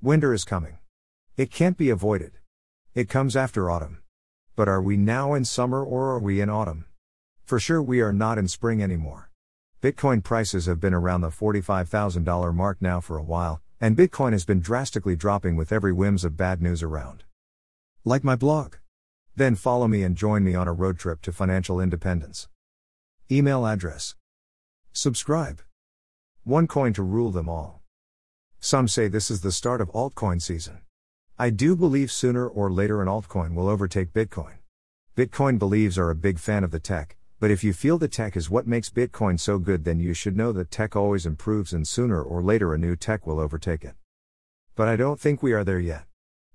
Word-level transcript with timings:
Winter 0.00 0.32
is 0.32 0.44
coming. 0.44 0.78
It 1.36 1.50
can't 1.50 1.76
be 1.76 1.90
avoided. 1.90 2.30
It 2.94 3.08
comes 3.08 3.34
after 3.34 3.68
autumn. 3.68 3.98
But 4.54 4.68
are 4.68 4.80
we 4.80 4.96
now 4.96 5.34
in 5.34 5.44
summer 5.44 5.84
or 5.84 6.12
are 6.12 6.20
we 6.20 6.40
in 6.40 6.48
autumn? 6.48 6.84
For 7.44 7.58
sure, 7.58 7.82
we 7.82 8.00
are 8.00 8.12
not 8.12 8.38
in 8.38 8.46
spring 8.46 8.80
anymore. 8.80 9.32
Bitcoin 9.82 10.22
prices 10.22 10.66
have 10.66 10.78
been 10.78 10.94
around 10.94 11.22
the 11.22 11.30
$45,000 11.30 12.54
mark 12.54 12.80
now 12.80 13.00
for 13.00 13.18
a 13.18 13.24
while, 13.24 13.60
and 13.80 13.96
Bitcoin 13.96 14.30
has 14.30 14.44
been 14.44 14.60
drastically 14.60 15.16
dropping 15.16 15.56
with 15.56 15.72
every 15.72 15.92
whims 15.92 16.22
of 16.22 16.36
bad 16.36 16.62
news 16.62 16.80
around. 16.80 17.24
Like 18.04 18.22
my 18.22 18.36
blog. 18.36 18.76
Then 19.34 19.56
follow 19.56 19.88
me 19.88 20.04
and 20.04 20.16
join 20.16 20.44
me 20.44 20.54
on 20.54 20.68
a 20.68 20.72
road 20.72 21.00
trip 21.00 21.22
to 21.22 21.32
financial 21.32 21.80
independence. 21.80 22.48
Email 23.32 23.66
address. 23.66 24.14
Subscribe. 24.92 25.60
One 26.44 26.68
coin 26.68 26.92
to 26.92 27.02
rule 27.02 27.32
them 27.32 27.48
all. 27.48 27.77
Some 28.60 28.88
say 28.88 29.06
this 29.06 29.30
is 29.30 29.40
the 29.40 29.52
start 29.52 29.80
of 29.80 29.90
altcoin 29.92 30.42
season. 30.42 30.80
I 31.38 31.50
do 31.50 31.76
believe 31.76 32.10
sooner 32.10 32.46
or 32.46 32.72
later 32.72 33.00
an 33.00 33.06
altcoin 33.06 33.54
will 33.54 33.68
overtake 33.68 34.12
Bitcoin. 34.12 34.54
Bitcoin 35.16 35.60
believes 35.60 35.96
are 35.96 36.10
a 36.10 36.16
big 36.16 36.40
fan 36.40 36.64
of 36.64 36.72
the 36.72 36.80
tech, 36.80 37.16
but 37.38 37.52
if 37.52 37.62
you 37.62 37.72
feel 37.72 37.98
the 37.98 38.08
tech 38.08 38.36
is 38.36 38.50
what 38.50 38.66
makes 38.66 38.90
Bitcoin 38.90 39.38
so 39.38 39.60
good, 39.60 39.84
then 39.84 40.00
you 40.00 40.12
should 40.12 40.36
know 40.36 40.50
that 40.50 40.72
tech 40.72 40.96
always 40.96 41.24
improves 41.24 41.72
and 41.72 41.86
sooner 41.86 42.20
or 42.20 42.42
later 42.42 42.74
a 42.74 42.78
new 42.78 42.96
tech 42.96 43.28
will 43.28 43.38
overtake 43.38 43.84
it. 43.84 43.94
But 44.74 44.88
I 44.88 44.96
don't 44.96 45.20
think 45.20 45.40
we 45.40 45.52
are 45.52 45.62
there 45.62 45.78
yet. 45.78 46.04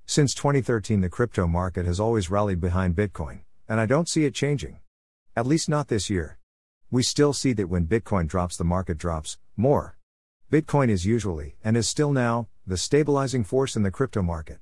Since 0.06 0.34
2013, 0.34 1.00
the 1.00 1.10
crypto 1.10 1.48
market 1.48 1.86
has 1.86 2.02
always 2.02 2.30
rallied 2.30 2.60
behind 2.60 2.98
Bitcoin, 2.98 3.40
and 3.70 3.80
I 3.80 3.86
don't 3.86 4.10
see 4.10 4.26
it 4.26 4.36
changing. 4.36 4.80
At 5.38 5.48
least 5.48 5.70
not 5.70 5.88
this 5.88 6.10
year. 6.10 6.38
We 6.92 7.02
still 7.02 7.32
see 7.32 7.54
that 7.54 7.70
when 7.70 7.88
Bitcoin 7.88 8.28
drops, 8.28 8.58
the 8.58 8.66
market 8.66 8.98
drops 8.98 9.38
more. 9.56 9.98
Bitcoin 10.54 10.90
is 10.90 11.04
usually, 11.04 11.56
and 11.64 11.76
is 11.76 11.90
still 11.90 12.14
now, 12.14 12.48
the 12.68 12.78
stabilizing 12.78 13.44
force 13.44 13.76
in 13.76 13.82
the 13.82 13.90
crypto 13.90 14.22
market. 14.22 14.60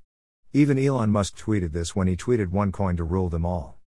Even 0.53 0.79
Elon 0.79 1.09
Musk 1.09 1.37
tweeted 1.37 1.73
this 1.73 1.93
when 1.93 2.07
he 2.07 2.15
tweeted 2.15 2.47
one 2.47 2.71
coin 2.71 2.95
to 2.95 3.03
rule 3.03 3.27
them 3.27 3.45
all. 3.45 3.77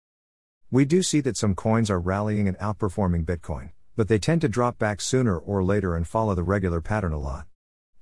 We 0.71 0.85
do 0.85 1.03
see 1.03 1.21
that 1.21 1.39
some 1.39 1.55
coins 1.55 1.89
are 1.89 1.99
rallying 1.99 2.47
and 2.47 2.59
outperforming 2.59 3.25
Bitcoin, 3.25 3.71
but 3.97 4.09
they 4.09 4.19
tend 4.19 4.43
to 4.43 4.51
drop 4.51 4.79
back 4.79 5.01
sooner 5.01 5.39
or 5.39 5.65
later 5.65 5.97
and 5.97 6.07
follow 6.07 6.35
the 6.35 6.43
regular 6.43 6.83
pattern 6.83 7.15
a 7.15 7.19
lot. 7.19 7.47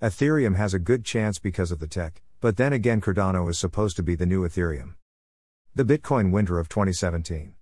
Ethereum 0.03 0.57
has 0.57 0.75
a 0.75 0.81
good 0.81 1.05
chance 1.05 1.39
because 1.39 1.71
of 1.71 1.79
the 1.79 1.87
tech, 1.87 2.23
but 2.41 2.57
then 2.57 2.73
again, 2.73 3.01
Cardano 3.01 3.49
is 3.49 3.57
supposed 3.57 3.95
to 3.95 4.03
be 4.03 4.17
the 4.17 4.27
new 4.27 4.43
Ethereum. 4.43 4.95
The 5.77 5.85
Bitcoin 5.85 6.33
winter 6.33 6.59
of 6.59 6.69
2017. 6.69 7.55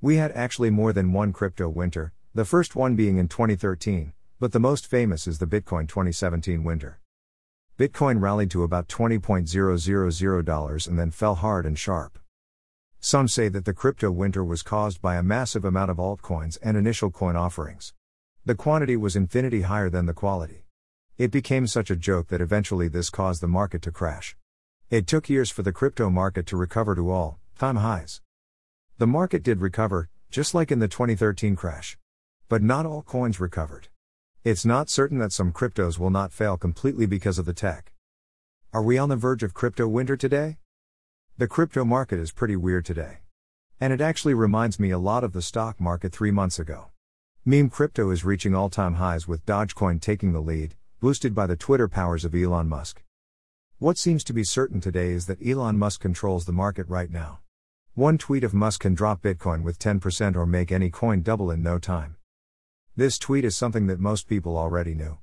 We 0.00 0.16
had 0.16 0.32
actually 0.32 0.70
more 0.70 0.94
than 0.94 1.12
one 1.12 1.34
crypto 1.34 1.68
winter, 1.68 2.14
the 2.34 2.46
first 2.46 2.74
one 2.74 2.96
being 2.96 3.18
in 3.18 3.28
2013, 3.28 4.14
but 4.40 4.52
the 4.52 4.60
most 4.60 4.86
famous 4.86 5.26
is 5.26 5.38
the 5.38 5.46
Bitcoin 5.46 5.88
2017 5.88 6.62
winter. 6.62 7.00
Bitcoin 7.76 8.20
rallied 8.20 8.50
to 8.52 8.62
about 8.62 8.88
$20.000 8.88 10.88
and 10.88 10.98
then 10.98 11.10
fell 11.10 11.34
hard 11.34 11.66
and 11.66 11.78
sharp. 11.78 12.18
Some 13.00 13.28
say 13.28 13.48
that 13.48 13.64
the 13.64 13.72
crypto 13.72 14.10
winter 14.10 14.44
was 14.44 14.62
caused 14.62 15.00
by 15.00 15.16
a 15.16 15.22
massive 15.22 15.64
amount 15.64 15.90
of 15.90 15.98
altcoins 15.98 16.58
and 16.62 16.76
initial 16.76 17.10
coin 17.10 17.36
offerings. 17.36 17.92
The 18.44 18.54
quantity 18.54 18.96
was 18.96 19.16
infinity 19.16 19.62
higher 19.62 19.90
than 19.90 20.06
the 20.06 20.14
quality. 20.14 20.64
It 21.16 21.32
became 21.32 21.66
such 21.66 21.90
a 21.90 21.96
joke 21.96 22.28
that 22.28 22.40
eventually 22.40 22.88
this 22.88 23.10
caused 23.10 23.40
the 23.40 23.48
market 23.48 23.82
to 23.82 23.92
crash. 23.92 24.36
It 24.88 25.06
took 25.06 25.28
years 25.28 25.50
for 25.50 25.62
the 25.62 25.72
crypto 25.72 26.10
market 26.10 26.46
to 26.46 26.56
recover 26.56 26.94
to 26.94 27.10
all 27.10 27.38
time 27.58 27.76
highs. 27.76 28.20
The 28.98 29.06
market 29.06 29.42
did 29.42 29.60
recover, 29.60 30.08
just 30.30 30.54
like 30.54 30.70
in 30.70 30.78
the 30.78 30.88
2013 30.88 31.56
crash. 31.56 31.98
But 32.48 32.62
not 32.62 32.86
all 32.86 33.02
coins 33.02 33.40
recovered. 33.40 33.88
It's 34.44 34.64
not 34.64 34.88
certain 34.88 35.18
that 35.18 35.32
some 35.32 35.52
cryptos 35.52 35.98
will 35.98 36.10
not 36.10 36.32
fail 36.32 36.56
completely 36.56 37.06
because 37.06 37.40
of 37.40 37.44
the 37.44 37.52
tech. 37.52 37.92
Are 38.72 38.84
we 38.84 38.96
on 38.96 39.08
the 39.08 39.16
verge 39.16 39.42
of 39.42 39.52
crypto 39.52 39.88
winter 39.88 40.16
today? 40.16 40.58
The 41.36 41.48
crypto 41.48 41.84
market 41.84 42.20
is 42.20 42.30
pretty 42.30 42.54
weird 42.54 42.84
today. 42.84 43.18
And 43.80 43.92
it 43.92 44.00
actually 44.00 44.34
reminds 44.34 44.78
me 44.78 44.90
a 44.90 44.98
lot 44.98 45.24
of 45.24 45.32
the 45.32 45.42
stock 45.42 45.80
market 45.80 46.12
three 46.12 46.30
months 46.30 46.60
ago. 46.60 46.90
Meme 47.44 47.68
crypto 47.68 48.10
is 48.10 48.24
reaching 48.24 48.54
all 48.54 48.70
time 48.70 48.94
highs 48.94 49.26
with 49.26 49.44
Dogecoin 49.44 50.00
taking 50.00 50.32
the 50.32 50.40
lead, 50.40 50.76
boosted 51.00 51.34
by 51.34 51.48
the 51.48 51.56
Twitter 51.56 51.88
powers 51.88 52.24
of 52.24 52.32
Elon 52.32 52.68
Musk. 52.68 53.02
What 53.78 53.98
seems 53.98 54.22
to 54.22 54.32
be 54.32 54.44
certain 54.44 54.80
today 54.80 55.10
is 55.10 55.26
that 55.26 55.44
Elon 55.44 55.78
Musk 55.78 56.00
controls 56.00 56.46
the 56.46 56.52
market 56.52 56.88
right 56.88 57.10
now. 57.10 57.40
One 57.94 58.18
tweet 58.18 58.44
of 58.44 58.54
Musk 58.54 58.82
can 58.82 58.94
drop 58.94 59.20
Bitcoin 59.20 59.64
with 59.64 59.80
10% 59.80 60.36
or 60.36 60.46
make 60.46 60.70
any 60.70 60.90
coin 60.90 61.22
double 61.22 61.50
in 61.50 61.60
no 61.60 61.80
time. 61.80 62.17
This 62.98 63.16
tweet 63.16 63.44
is 63.44 63.56
something 63.56 63.86
that 63.86 64.00
most 64.00 64.26
people 64.26 64.58
already 64.58 64.92
knew. 64.92 65.18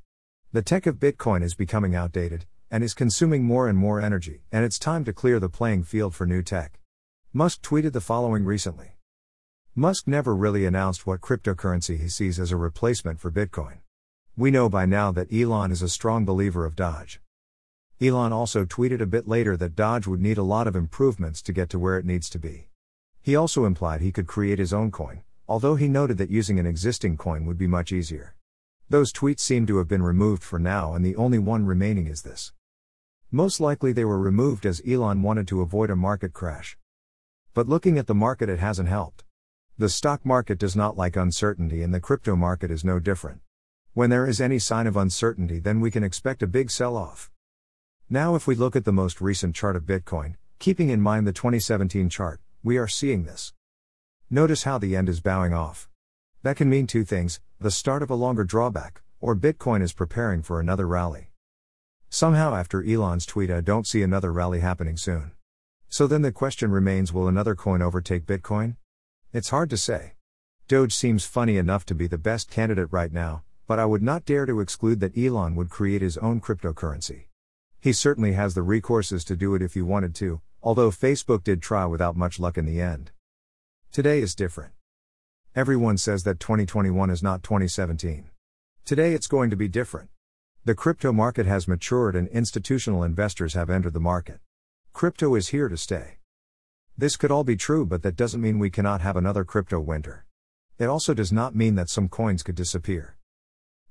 The 0.53 0.62
tech 0.62 0.86
of 0.86 0.96
Bitcoin 0.96 1.44
is 1.44 1.56
becoming 1.56 1.94
outdated, 1.94 2.46
and 2.72 2.86
is 2.86 2.94
consuming 2.94 3.44
more 3.44 3.68
and 3.68 3.78
more 3.78 4.00
energy, 4.00 4.44
and 4.50 4.63
it's 4.63 4.80
time 4.80 5.03
to 5.03 5.12
clear 5.12 5.41
the 5.41 5.50
playing 5.50 5.84
field 5.84 6.16
for 6.16 6.25
new 6.25 6.41
tech. 6.41 6.80
Musk 7.34 7.62
tweeted 7.63 7.91
the 7.91 8.00
following 8.00 8.46
recently. 8.46 8.96
Musk 9.75 10.08
never 10.08 10.34
really 10.34 10.66
announced 10.66 11.06
what 11.06 11.19
cryptocurrency 11.19 12.00
he 12.00 12.08
sees 12.08 12.40
as 12.40 12.53
a 12.53 12.56
replacement 12.56 13.19
for 13.19 13.30
Bitcoin. 13.30 13.80
We 14.38 14.52
know 14.52 14.69
by 14.69 14.86
now 14.86 15.12
that 15.12 15.34
Elon 15.34 15.74
is 15.74 15.81
a 15.81 15.90
strong 15.90 16.24
believer 16.24 16.63
of 16.66 16.78
Doge. 16.78 17.19
Elon 18.00 18.31
also 18.31 18.63
tweeted 18.63 19.02
a 19.02 19.06
bit 19.06 19.28
later 19.28 19.57
that 19.57 19.75
Doge 19.75 20.07
would 20.07 20.22
need 20.22 20.38
a 20.38 20.44
lot 20.44 20.68
of 20.68 20.78
improvements 20.78 21.42
to 21.42 21.52
get 21.52 21.69
to 21.72 21.80
where 21.80 21.97
it 21.97 22.06
needs 22.06 22.30
to 22.30 22.40
be. 22.40 22.69
He 23.22 23.36
also 23.36 23.66
implied 23.66 24.00
he 24.00 24.13
could 24.13 24.28
create 24.28 24.59
his 24.59 24.72
own 24.72 24.92
coin, 24.92 25.24
although 25.47 25.75
he 25.75 25.88
noted 25.88 26.17
that 26.17 26.29
using 26.29 26.59
an 26.59 26.66
existing 26.66 27.17
coin 27.17 27.45
would 27.45 27.57
be 27.57 27.67
much 27.67 27.91
easier. 27.91 28.35
Those 28.89 29.11
tweets 29.11 29.39
seem 29.39 29.66
to 29.67 29.78
have 29.78 29.88
been 29.88 30.03
removed 30.03 30.44
for 30.44 30.59
now, 30.59 30.94
and 30.94 31.03
the 31.03 31.16
only 31.16 31.39
one 31.39 31.66
remaining 31.66 32.07
is 32.07 32.22
this. 32.22 32.53
Most 33.31 33.59
likely 33.59 33.91
they 33.91 34.06
were 34.06 34.19
removed 34.19 34.66
as 34.66 34.81
Elon 34.88 35.22
wanted 35.22 35.47
to 35.47 35.61
avoid 35.61 35.89
a 35.89 35.95
market 35.95 36.33
crash. 36.33 36.78
But 37.53 37.67
looking 37.67 37.97
at 37.97 38.07
the 38.07 38.13
market, 38.13 38.50
it 38.50 38.59
hasn't 38.59 38.89
helped. 38.89 39.23
The 39.78 39.89
stock 39.89 40.25
market 40.25 40.57
does 40.59 40.75
not 40.75 40.97
like 40.97 41.16
uncertainty, 41.16 41.81
and 41.81 41.94
the 41.94 42.00
crypto 42.00 42.35
market 42.35 42.69
is 42.69 42.85
no 42.85 43.00
different. 43.00 43.41
When 43.94 44.09
there 44.09 44.27
is 44.27 44.39
any 44.39 44.59
sign 44.59 44.88
of 44.88 44.97
uncertainty, 44.97 45.59
then 45.59 45.79
we 45.79 45.89
can 45.89 46.03
expect 46.03 46.44
a 46.44 46.47
big 46.47 46.69
sell 46.69 46.95
off. 46.95 47.31
Now, 48.09 48.35
if 48.35 48.45
we 48.45 48.53
look 48.53 48.75
at 48.75 48.85
the 48.85 48.94
most 48.94 49.19
recent 49.19 49.56
chart 49.56 49.75
of 49.75 49.83
Bitcoin, 49.83 50.35
keeping 50.59 50.89
in 50.89 51.01
mind 51.01 51.25
the 51.25 51.33
2017 51.33 52.09
chart, 52.09 52.39
we 52.63 52.77
are 52.77 52.88
seeing 52.88 53.23
this. 53.23 53.55
Notice 54.31 54.63
how 54.63 54.80
the 54.80 54.96
end 54.96 55.08
is 55.08 55.19
bowing 55.19 55.53
off. 55.53 55.88
That 56.41 56.58
can 56.58 56.68
mean 56.68 56.88
two 56.88 57.03
things 57.03 57.40
the 57.59 57.69
start 57.69 58.02
of 58.02 58.09
a 58.09 58.16
longer 58.16 58.44
drawback, 58.44 59.02
or 59.19 59.36
Bitcoin 59.36 59.84
is 59.84 59.94
preparing 59.94 60.41
for 60.41 60.59
another 60.59 60.88
rally. 60.88 61.30
Somehow, 62.09 62.56
after 62.56 62.84
Elon's 62.84 63.28
tweet, 63.28 63.52
I 63.52 63.62
don't 63.62 63.86
see 63.86 64.02
another 64.02 64.34
rally 64.34 64.62
happening 64.62 64.97
soon. 64.97 65.31
So 65.90 66.08
then 66.08 66.24
the 66.24 66.31
question 66.31 66.72
remains 66.72 67.13
will 67.13 67.28
another 67.28 67.53
coin 67.53 67.84
overtake 67.84 68.25
Bitcoin? 68.25 68.78
It's 69.31 69.50
hard 69.50 69.69
to 69.69 69.78
say. 69.78 70.13
Doge 70.68 70.96
seems 70.96 71.25
funny 71.25 71.57
enough 71.57 71.86
to 71.86 71.94
be 71.94 72.07
the 72.07 72.18
best 72.18 72.50
candidate 72.50 72.88
right 72.90 73.13
now, 73.13 73.44
but 73.68 73.78
I 73.78 73.86
would 73.86 74.02
not 74.02 74.25
dare 74.25 74.47
to 74.47 74.59
exclude 74.59 75.02
that 75.02 75.16
Elon 75.16 75.56
would 75.56 75.69
create 75.69 76.02
his 76.02 76.18
own 76.18 76.42
cryptocurrency. 76.42 77.25
He 77.80 77.94
certainly 77.94 78.34
has 78.34 78.56
the 78.56 78.62
recourses 78.62 79.24
to 79.25 79.36
do 79.36 79.53
it 79.53 79.62
if 79.62 79.75
he 79.75 79.84
wanted 79.84 80.16
to, 80.16 80.42
although 80.63 80.90
Facebook 80.90 81.44
did 81.44 81.62
try 81.62 81.86
without 81.86 82.18
much 82.18 82.40
luck 82.40 82.57
in 82.57 82.66
the 82.66 82.81
end. 82.81 83.12
Today 83.95 84.19
is 84.19 84.35
different. 84.35 84.73
Everyone 85.56 85.97
says 85.97 86.23
that 86.23 86.41
2021 86.41 87.09
is 87.09 87.23
not 87.23 87.44
2017. 87.44 88.29
Today 88.83 89.13
it's 89.13 89.25
going 89.25 89.50
to 89.50 89.56
be 89.56 89.69
different. 89.69 90.09
The 90.66 90.75
crypto 90.75 91.13
market 91.13 91.45
has 91.45 91.66
matured 91.66 92.13
and 92.13 92.28
institutional 92.28 93.03
investors 93.06 93.53
have 93.53 93.69
entered 93.69 93.94
the 93.94 94.01
market. 94.01 94.41
Crypto 94.91 95.33
is 95.35 95.47
here 95.56 95.69
to 95.69 95.78
stay. 95.78 96.17
This 96.97 97.16
could 97.16 97.31
all 97.31 97.45
be 97.45 97.56
true, 97.56 97.85
but 97.85 98.03
that 98.03 98.17
doesn't 98.17 98.41
mean 98.41 98.59
we 98.59 98.69
cannot 98.69 99.00
have 99.00 99.16
another 99.16 99.45
crypto 99.45 99.79
winter. 99.79 100.25
It 100.77 100.88
also 100.88 101.13
does 101.13 101.31
not 101.31 101.56
mean 101.56 101.75
that 101.75 101.89
some 101.89 102.09
coins 102.09 102.44
could 102.44 102.56
disappear. 102.56 103.16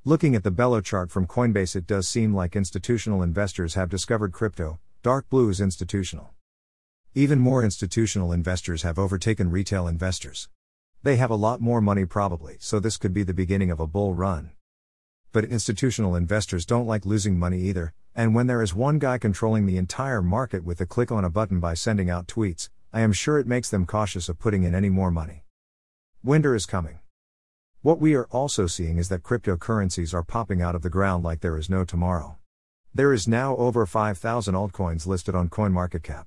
Looking 0.05 0.35
at 0.35 0.43
the 0.43 0.51
Bello 0.51 0.83
chart 0.83 1.11
from 1.11 1.27
Coinbase, 1.27 1.77
it 1.77 1.87
does 1.87 2.07
seem 2.07 2.35
like 2.35 2.55
institutional 2.55 3.23
investors 3.23 3.73
have 3.73 3.89
discovered 3.89 4.35
crypto, 4.35 4.81
dark 5.03 5.31
blue 5.31 5.49
is 5.49 5.63
institutional. 5.63 6.35
Even 7.17 7.39
more 7.39 7.63
institutional 7.63 8.33
investors 8.33 8.83
have 8.83 8.99
overtaken 8.99 9.49
retail 9.49 9.87
investors. 9.87 10.49
They 11.05 11.15
have 11.15 11.31
a 11.31 11.37
lot 11.37 11.61
more 11.61 11.81
money 11.81 12.05
probably, 12.05 12.57
so 12.59 12.81
this 12.81 12.97
could 12.97 13.15
be 13.15 13.23
the 13.23 13.33
beginning 13.33 13.71
of 13.71 13.79
a 13.79 13.87
bull 13.87 14.15
run. 14.15 14.51
But 15.31 15.45
institutional 15.45 16.17
investors 16.17 16.67
don't 16.67 16.89
like 16.89 17.07
losing 17.07 17.39
money 17.39 17.61
either, 17.61 17.95
and 18.17 18.35
when 18.35 18.49
there 18.49 18.63
is 18.63 18.75
one 18.75 18.99
guy 18.99 19.19
controlling 19.19 19.65
the 19.65 19.77
entire 19.77 20.23
market 20.23 20.65
with 20.65 20.81
a 20.81 20.87
click 20.87 21.13
on 21.13 21.25
a 21.25 21.31
button 21.31 21.61
by 21.61 21.75
sending 21.75 22.11
out 22.11 22.27
tweets, 22.27 22.69
I 22.93 23.03
am 23.03 23.13
sure 23.13 23.39
it 23.39 23.47
makes 23.47 23.71
them 23.71 23.87
cautious 23.87 24.29
of 24.29 24.41
putting 24.41 24.65
in 24.65 24.75
any 24.75 24.91
more 24.91 25.13
money. 25.13 25.45
Winter 26.25 26.53
is 26.57 26.67
coming. 26.67 26.99
What 27.83 28.01
we 28.01 28.15
are 28.15 28.27
also 28.33 28.67
seeing 28.67 28.99
is 28.99 29.09
that 29.11 29.23
cryptocurrencies 29.23 30.15
are 30.15 30.25
popping 30.25 30.61
out 30.61 30.75
of 30.75 30.83
the 30.83 30.91
ground 30.91 31.23
like 31.23 31.43
there 31.43 31.59
is 31.59 31.71
no 31.71 31.85
tomorrow. 31.85 32.39
There 32.93 33.13
is 33.13 33.29
now 33.29 33.55
over 33.57 33.87
5,000 33.87 34.55
altcoins 34.57 35.07
listed 35.07 35.37
on 35.37 35.49
CoinMarketCap. 35.49 36.25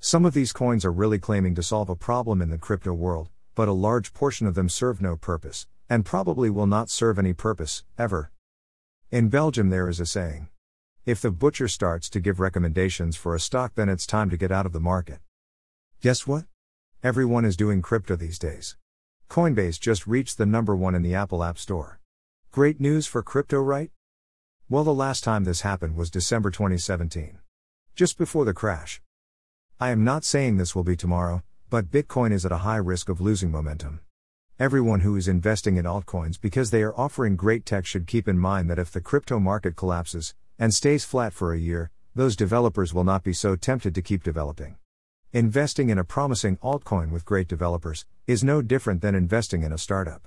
Some 0.00 0.24
of 0.24 0.32
these 0.32 0.52
coins 0.52 0.84
are 0.84 0.92
really 0.92 1.18
claiming 1.18 1.56
to 1.56 1.62
solve 1.62 1.88
a 1.88 1.96
problem 1.96 2.40
in 2.40 2.50
the 2.50 2.58
crypto 2.58 2.92
world, 2.92 3.30
but 3.56 3.66
a 3.66 3.72
large 3.72 4.14
portion 4.14 4.46
of 4.46 4.54
them 4.54 4.68
serve 4.68 5.02
no 5.02 5.16
purpose, 5.16 5.66
and 5.90 6.06
probably 6.06 6.48
will 6.48 6.68
not 6.68 6.88
serve 6.88 7.18
any 7.18 7.32
purpose, 7.32 7.82
ever. 7.98 8.30
In 9.10 9.28
Belgium, 9.28 9.70
there 9.70 9.88
is 9.88 9.98
a 9.98 10.06
saying 10.06 10.50
If 11.04 11.20
the 11.20 11.32
butcher 11.32 11.66
starts 11.66 12.08
to 12.10 12.20
give 12.20 12.38
recommendations 12.38 13.16
for 13.16 13.34
a 13.34 13.40
stock, 13.40 13.74
then 13.74 13.88
it's 13.88 14.06
time 14.06 14.30
to 14.30 14.36
get 14.36 14.52
out 14.52 14.66
of 14.66 14.72
the 14.72 14.78
market. 14.78 15.18
Guess 16.00 16.28
what? 16.28 16.44
Everyone 17.02 17.44
is 17.44 17.56
doing 17.56 17.82
crypto 17.82 18.14
these 18.14 18.38
days. 18.38 18.76
Coinbase 19.28 19.80
just 19.80 20.06
reached 20.06 20.38
the 20.38 20.46
number 20.46 20.76
one 20.76 20.94
in 20.94 21.02
the 21.02 21.16
Apple 21.16 21.42
App 21.42 21.58
Store. 21.58 21.98
Great 22.52 22.80
news 22.80 23.08
for 23.08 23.22
crypto, 23.22 23.60
right? 23.60 23.90
Well, 24.68 24.84
the 24.84 24.94
last 24.94 25.24
time 25.24 25.42
this 25.42 25.62
happened 25.62 25.96
was 25.96 26.08
December 26.08 26.52
2017. 26.52 27.38
Just 27.96 28.16
before 28.16 28.44
the 28.44 28.54
crash. 28.54 29.02
I 29.80 29.90
am 29.90 30.02
not 30.02 30.24
saying 30.24 30.56
this 30.56 30.74
will 30.74 30.82
be 30.82 30.96
tomorrow, 30.96 31.44
but 31.70 31.92
Bitcoin 31.92 32.32
is 32.32 32.44
at 32.44 32.50
a 32.50 32.64
high 32.66 32.78
risk 32.78 33.08
of 33.08 33.20
losing 33.20 33.52
momentum. 33.52 34.00
Everyone 34.58 35.00
who 35.00 35.14
is 35.14 35.28
investing 35.28 35.76
in 35.76 35.84
altcoins 35.84 36.40
because 36.40 36.72
they 36.72 36.82
are 36.82 36.98
offering 36.98 37.36
great 37.36 37.64
tech 37.64 37.86
should 37.86 38.08
keep 38.08 38.26
in 38.26 38.40
mind 38.40 38.68
that 38.68 38.80
if 38.80 38.90
the 38.90 39.00
crypto 39.00 39.38
market 39.38 39.76
collapses, 39.76 40.34
and 40.58 40.74
stays 40.74 41.04
flat 41.04 41.32
for 41.32 41.52
a 41.52 41.60
year, 41.60 41.92
those 42.12 42.34
developers 42.34 42.92
will 42.92 43.04
not 43.04 43.22
be 43.22 43.32
so 43.32 43.54
tempted 43.54 43.94
to 43.94 44.02
keep 44.02 44.24
developing. 44.24 44.78
Investing 45.32 45.90
in 45.90 45.98
a 45.98 46.02
promising 46.02 46.56
altcoin 46.56 47.12
with 47.12 47.24
great 47.24 47.46
developers 47.46 48.04
is 48.26 48.42
no 48.42 48.60
different 48.60 49.00
than 49.00 49.14
investing 49.14 49.62
in 49.62 49.72
a 49.72 49.78
startup. 49.78 50.26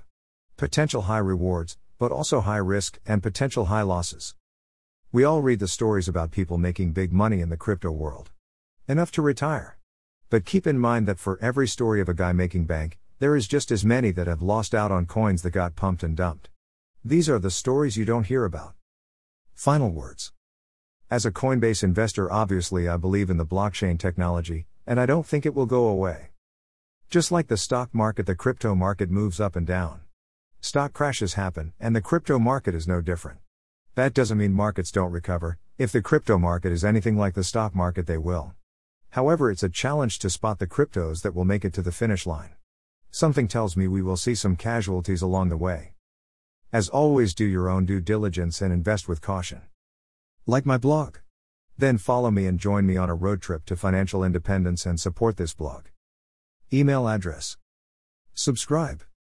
Potential 0.56 1.02
high 1.02 1.18
rewards, 1.18 1.76
but 1.98 2.10
also 2.10 2.40
high 2.40 2.56
risk 2.56 3.00
and 3.04 3.22
potential 3.22 3.66
high 3.66 3.82
losses. 3.82 4.34
We 5.12 5.24
all 5.24 5.42
read 5.42 5.58
the 5.58 5.68
stories 5.68 6.08
about 6.08 6.30
people 6.30 6.56
making 6.56 6.92
big 6.92 7.12
money 7.12 7.42
in 7.42 7.50
the 7.50 7.58
crypto 7.58 7.90
world. 7.90 8.30
Enough 8.88 9.12
to 9.12 9.22
retire. 9.22 9.78
But 10.28 10.44
keep 10.44 10.66
in 10.66 10.76
mind 10.76 11.06
that 11.06 11.20
for 11.20 11.38
every 11.40 11.68
story 11.68 12.00
of 12.00 12.08
a 12.08 12.14
guy 12.14 12.32
making 12.32 12.64
bank, 12.64 12.98
there 13.20 13.36
is 13.36 13.46
just 13.46 13.70
as 13.70 13.84
many 13.84 14.10
that 14.10 14.26
have 14.26 14.42
lost 14.42 14.74
out 14.74 14.90
on 14.90 15.06
coins 15.06 15.42
that 15.42 15.52
got 15.52 15.76
pumped 15.76 16.02
and 16.02 16.16
dumped. 16.16 16.50
These 17.04 17.28
are 17.28 17.38
the 17.38 17.50
stories 17.50 17.96
you 17.96 18.04
don't 18.04 18.26
hear 18.26 18.44
about. 18.44 18.74
Final 19.54 19.90
words. 19.90 20.32
As 21.08 21.24
a 21.24 21.30
Coinbase 21.30 21.84
investor, 21.84 22.30
obviously, 22.32 22.88
I 22.88 22.96
believe 22.96 23.30
in 23.30 23.36
the 23.36 23.46
blockchain 23.46 24.00
technology, 24.00 24.66
and 24.84 24.98
I 24.98 25.06
don't 25.06 25.26
think 25.26 25.46
it 25.46 25.54
will 25.54 25.66
go 25.66 25.86
away. 25.86 26.30
Just 27.08 27.30
like 27.30 27.46
the 27.46 27.56
stock 27.56 27.94
market, 27.94 28.26
the 28.26 28.34
crypto 28.34 28.74
market 28.74 29.10
moves 29.10 29.40
up 29.40 29.54
and 29.54 29.66
down. 29.66 30.00
Stock 30.60 30.92
crashes 30.92 31.34
happen, 31.34 31.72
and 31.78 31.94
the 31.94 32.00
crypto 32.00 32.36
market 32.40 32.74
is 32.74 32.88
no 32.88 33.00
different. 33.00 33.38
That 33.94 34.12
doesn't 34.12 34.38
mean 34.38 34.54
markets 34.54 34.90
don't 34.90 35.12
recover, 35.12 35.58
if 35.78 35.92
the 35.92 36.02
crypto 36.02 36.36
market 36.36 36.72
is 36.72 36.84
anything 36.84 37.16
like 37.16 37.34
the 37.34 37.44
stock 37.44 37.76
market, 37.76 38.08
they 38.08 38.18
will. 38.18 38.54
However, 39.12 39.50
it's 39.50 39.62
a 39.62 39.68
challenge 39.68 40.18
to 40.20 40.30
spot 40.30 40.58
the 40.58 40.66
cryptos 40.66 41.20
that 41.20 41.34
will 41.34 41.44
make 41.44 41.66
it 41.66 41.74
to 41.74 41.82
the 41.82 41.92
finish 41.92 42.26
line. 42.26 42.54
Something 43.10 43.46
tells 43.46 43.76
me 43.76 43.86
we 43.86 44.00
will 44.00 44.16
see 44.16 44.34
some 44.34 44.56
casualties 44.56 45.20
along 45.20 45.50
the 45.50 45.56
way. 45.58 45.92
As 46.72 46.88
always, 46.88 47.34
do 47.34 47.44
your 47.44 47.68
own 47.68 47.84
due 47.84 48.00
diligence 48.00 48.62
and 48.62 48.72
invest 48.72 49.08
with 49.08 49.20
caution. 49.20 49.60
Like 50.46 50.64
my 50.64 50.78
blog. 50.78 51.18
Then 51.76 51.98
follow 51.98 52.30
me 52.30 52.46
and 52.46 52.58
join 52.58 52.86
me 52.86 52.96
on 52.96 53.10
a 53.10 53.14
road 53.14 53.42
trip 53.42 53.66
to 53.66 53.76
financial 53.76 54.24
independence 54.24 54.86
and 54.86 54.98
support 54.98 55.36
this 55.36 55.52
blog. 55.52 55.88
Email 56.72 57.06
address. 57.06 57.58
Subscribe. 58.32 59.02